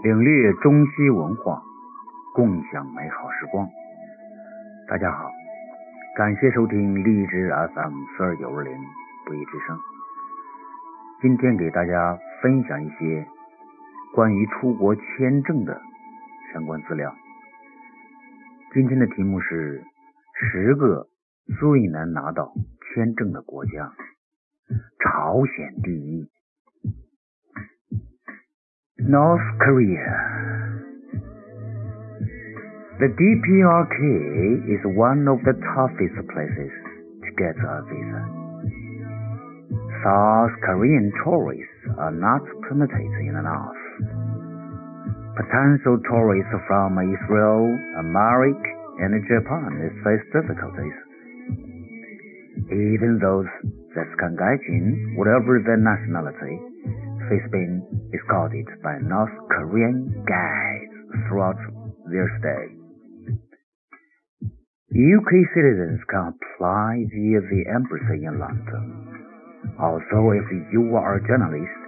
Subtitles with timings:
[0.00, 1.60] 领略中西文化，
[2.32, 3.68] 共享美好时光。
[4.86, 5.28] 大家好，
[6.16, 8.72] 感谢收听荔枝 FM 四二九二零
[9.26, 9.76] 不一之声。
[11.20, 13.26] 今天给大家分享一些
[14.14, 15.80] 关于出国签证的
[16.52, 17.12] 相关资料。
[18.72, 19.82] 今天的题目是
[20.34, 21.08] 十个
[21.58, 22.52] 最难拿到
[22.94, 23.92] 签证的国家，
[25.00, 26.30] 朝鲜第一。
[28.98, 30.10] North Korea.
[32.98, 36.72] The DPRK is one of the toughest places
[37.22, 38.22] to get a visa.
[40.02, 43.82] South Korean tourists are not permitted in the north.
[45.46, 47.70] Potential tourists from Israel,
[48.02, 48.66] America,
[48.98, 50.98] and Japan face difficulties.
[52.66, 53.46] Even those
[53.94, 56.67] that can get in, whatever their nationality,
[57.29, 57.81] face being
[58.13, 60.95] escorted by North Korean guides
[61.27, 61.57] throughout
[62.11, 62.83] their stay.
[64.93, 68.85] UK citizens can apply via the embassy in London.
[69.79, 71.79] Also, if you are a journalist,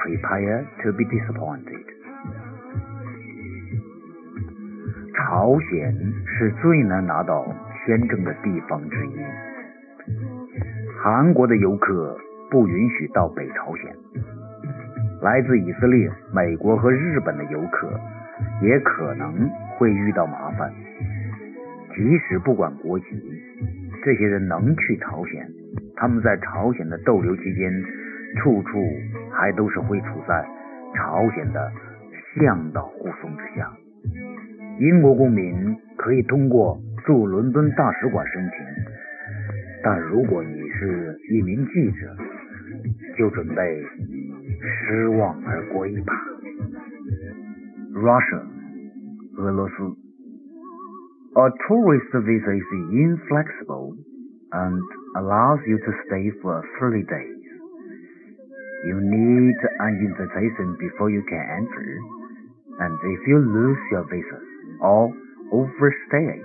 [0.00, 1.84] prepare to be disappointed.
[5.14, 5.94] 朝鲜
[6.26, 7.44] 是最难拿到
[7.84, 9.16] 签证的地方之一。
[11.02, 12.16] 韩国的游客
[12.50, 13.96] 不允许到北朝鲜。
[15.27, 17.99] 来自以色列、美国和日本的游客
[18.61, 20.71] 也可能会遇到麻烦。
[21.93, 23.05] 即使不管国籍，
[24.05, 25.45] 这些人能去朝鲜，
[25.97, 27.69] 他们在朝鲜的逗留期间，
[28.37, 28.81] 处处
[29.29, 30.45] 还都是会处在
[30.95, 31.69] 朝鲜的
[32.39, 33.69] 向导护送之下。
[34.79, 38.65] 英国公民可以通过驻伦敦大使馆申请，
[39.83, 42.15] 但如果你是一名记者，
[43.17, 43.83] 就准备。
[44.60, 46.12] 失望而过一把。
[47.94, 48.42] Russia，
[49.36, 49.74] 俄罗斯。
[51.34, 53.96] A tourist visa is inflexible
[54.52, 54.82] and
[55.16, 57.42] allows you to stay for 30 days.
[58.84, 62.00] You need an invitation before you can enter,
[62.80, 64.40] and if you lose your visa
[64.80, 65.14] or
[65.52, 66.44] overstay it,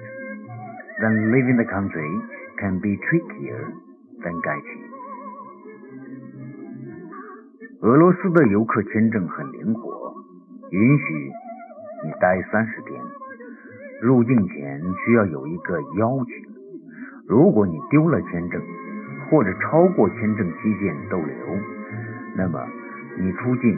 [1.01, 2.11] then leaving the country
[2.59, 3.73] can be trickier
[4.23, 4.90] than getting.
[7.82, 10.14] 俄罗斯的游客签证很灵活，
[10.70, 11.32] 允许
[12.04, 13.02] 你待三十天。
[14.00, 16.34] 入境前需要有一个邀请。
[17.26, 18.62] 如果你丢了签证，
[19.28, 21.34] 或者超过签证期限逗留，
[22.36, 22.64] 那么
[23.18, 23.76] 你出境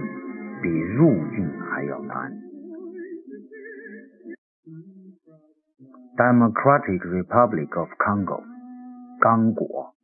[0.60, 2.30] 比入境还要难。
[6.18, 8.42] Democratic Republic of Congo，
[9.18, 9.94] 刚果。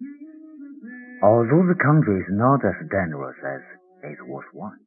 [1.21, 3.61] Although the country is not as dangerous as
[4.04, 4.82] it was once.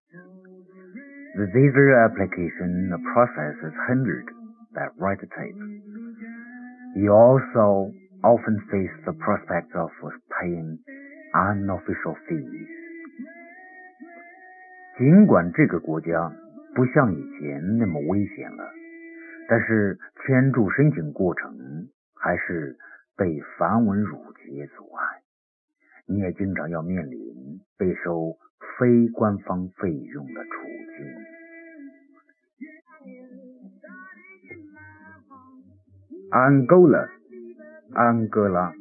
[1.36, 4.28] The visa application process is hindered
[4.74, 5.60] by red tape.
[6.96, 7.92] You also
[8.24, 9.90] often face the prospect of
[10.40, 10.78] paying
[11.34, 12.68] unofficial fees.
[14.98, 16.32] 尽管这个国家
[16.74, 18.64] 不像以前那么危险了，
[19.48, 22.76] 但是签注申请过程还是
[23.16, 25.04] 被繁文缛节阻碍。
[26.08, 28.34] 你也经常要面临被收
[28.78, 30.48] 非官方费用的处
[30.96, 31.06] 境。
[36.30, 37.08] Angola，
[37.94, 38.72] 安哥拉。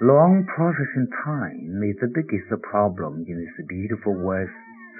[0.00, 4.52] Long processing time is the biggest problem in this beautiful West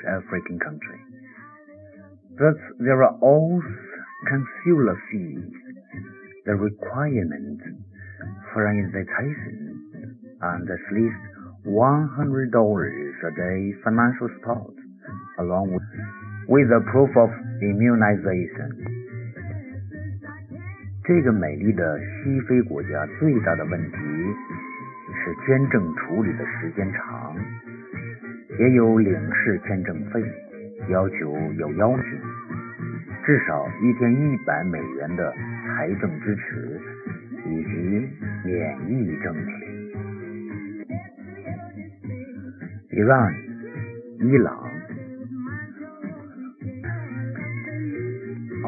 [0.05, 0.99] African country.
[2.37, 3.62] Thus, there are also
[4.27, 5.53] consular fees.
[6.47, 7.61] The requirement
[8.53, 9.84] for an invitation
[10.41, 11.31] and at least
[11.66, 12.51] $100
[13.24, 14.75] a day financial support,
[15.40, 15.84] along with,
[16.47, 17.29] with a proof of
[17.62, 18.69] immunization.
[21.06, 23.97] 这个美丽的西非国家最大的问题
[25.24, 27.35] 是签证处理的时间长，
[28.59, 30.21] 也有领事签证费，
[30.89, 32.04] 要求有邀请，
[33.25, 35.33] 至少一天一百美元的
[35.68, 36.80] 财政支持，
[37.45, 38.09] 以及
[38.44, 39.62] 免疫证明。
[42.94, 43.34] Iran,
[44.22, 44.72] Iran.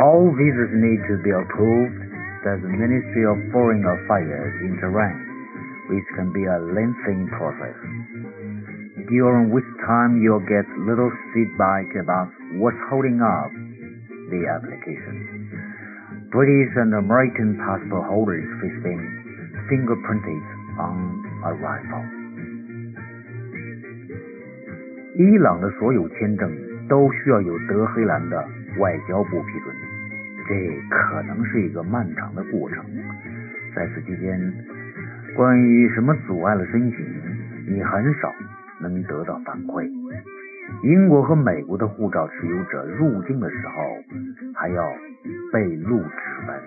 [0.02, 2.00] All visas need to be approved
[2.42, 5.18] by the Ministry of Foreign Affairs in Tehran,
[5.94, 7.78] which can be a lengthy process.
[9.14, 13.54] During which time you'll get little feedback about what's holding up
[14.34, 15.54] the application.
[16.34, 19.06] British and American passport holders face being
[19.70, 20.44] fingerprinted
[20.82, 20.98] on
[21.46, 22.25] arrival.
[25.18, 26.52] 伊朗的所有签证
[26.90, 28.38] 都需要有德黑兰的
[28.80, 29.74] 外交部批准，
[30.46, 30.54] 这
[30.90, 32.84] 可能是一个漫长的过程。
[33.74, 34.54] 在此期间，
[35.34, 37.00] 关于什么阻碍了申请，
[37.66, 38.30] 你很少
[38.82, 39.90] 能得到反馈。
[40.84, 43.74] 英国和美国的护照持有者入境的时候
[44.54, 44.84] 还要
[45.54, 46.08] 被录指
[46.46, 46.62] 纹。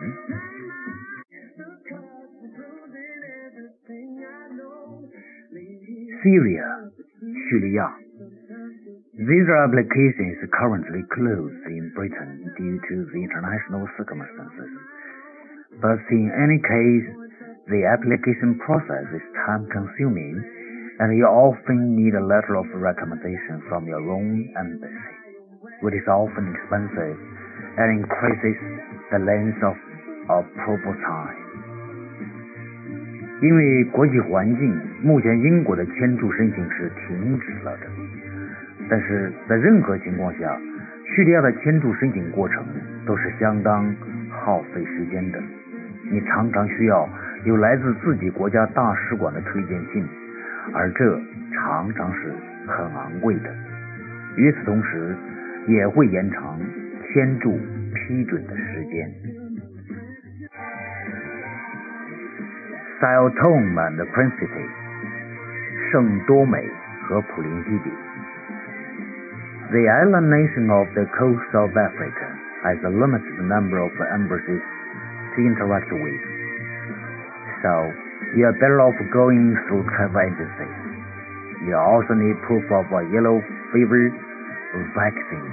[6.22, 6.64] Syria，
[7.50, 7.92] 叙利亚。
[9.17, 14.71] Visa application is currently closed in Britain due to the international circumstances.
[15.81, 17.07] But in any case,
[17.69, 20.41] the application process is time consuming
[20.99, 25.13] and you often need a letter of recommendation from your own embassy,
[25.81, 27.17] which is often expensive
[27.77, 28.57] and increases
[29.09, 29.77] the length of
[30.29, 31.37] approval time.
[33.41, 37.87] 因为国际环境，目前英国的签注申请是停止了的。
[38.88, 40.58] 但是在任何情况下，
[41.04, 42.64] 叙利亚的签注申请过程
[43.06, 43.94] 都是相当
[44.30, 45.38] 耗费时间的。
[46.10, 47.08] 你常常需要
[47.44, 50.06] 有来自自己国家大使馆的推荐信。
[50.74, 51.18] 而这
[51.54, 52.30] 常常是
[52.66, 53.50] 很昂贵的，
[54.36, 55.16] 与此同时
[55.66, 56.60] 也会延长
[57.04, 57.58] 签注
[57.94, 59.10] 批准的时间。
[63.00, 64.66] Sao Tome and Principe，
[65.90, 66.62] 圣多美
[67.04, 68.07] 和普林西比。
[69.71, 72.27] The island nation of the coast of Africa
[72.63, 74.61] has a limited number of embassies
[75.35, 76.21] to interact with,
[77.63, 77.91] so
[78.37, 80.77] you are better off going through travel agencies.
[81.65, 83.41] You also need proof of a yellow
[83.73, 84.13] fever
[84.93, 85.49] vaccine.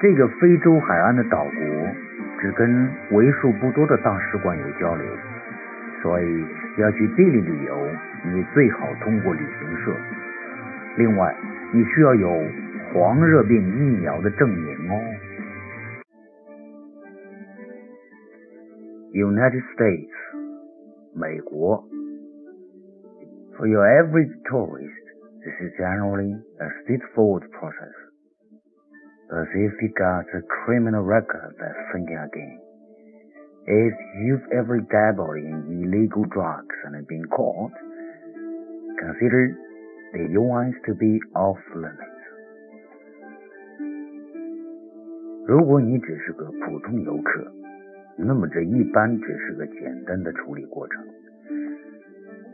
[0.00, 1.52] 这个非洲海岸的岛国
[2.40, 5.06] 只跟为数不多的大使馆有交流，
[6.02, 6.46] 所以
[6.78, 7.88] 要去这里旅游，
[8.24, 9.92] 你最好通过旅行社。
[10.96, 11.34] 另外，
[11.72, 12.28] 你需要有
[12.92, 14.94] 黄热病疫苗的证明哦。
[19.12, 20.10] United States
[21.14, 21.84] 美国。
[23.56, 25.04] For your average tourist,
[25.44, 27.94] this is generally a straightforward process.
[29.30, 32.58] But if you got a criminal record, that's thinking again.
[33.66, 37.72] If you've ever dabbled in illegal drugs and been caught,
[38.98, 39.56] consider
[40.11, 42.05] the US to be off limits.
[45.47, 47.51] 如果你只是个普通游客，
[48.17, 51.03] 那么这一般只是个简单的处理过程，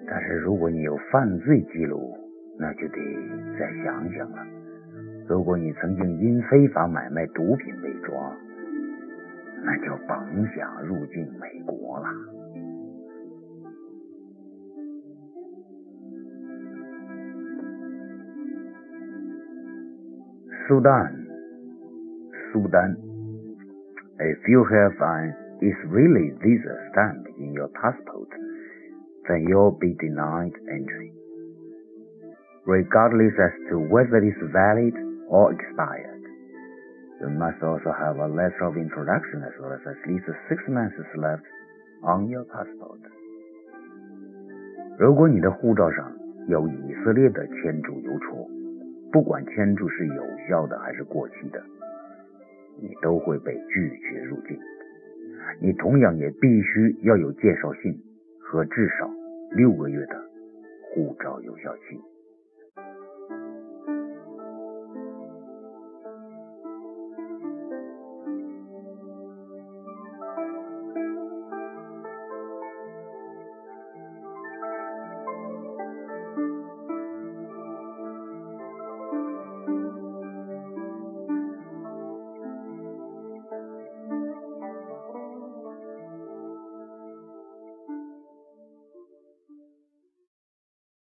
[0.07, 2.15] 但是如果你有犯罪记录，
[2.57, 2.97] 那就得
[3.59, 4.45] 再想想了。
[5.27, 8.37] 如果你曾经因非法买卖毒品被抓，
[9.63, 12.05] 那就甭想入境美国了。
[20.66, 21.12] 苏丹，
[22.52, 22.96] 苏丹，
[24.19, 28.28] If you have an is really visa stamp in your passport,
[29.28, 31.12] then you'll be denied entry,
[32.64, 34.94] regardless as to whether it's valid
[35.28, 36.20] or expired.
[37.20, 40.96] You must also have a letter of introduction as well as at least six months
[41.16, 41.44] left
[42.02, 43.00] on your passport.
[44.98, 46.12] 如果你的护照上
[46.48, 48.49] 有以色列的签注邮戳，
[49.12, 51.63] 不管签注是有效的还是过期的，
[52.81, 54.59] 你都会被拒绝入境。
[55.62, 57.97] 你同样也必须要有介绍信
[58.39, 59.09] 和至少
[59.55, 60.21] 六个月的
[60.89, 62.00] 护照有效期。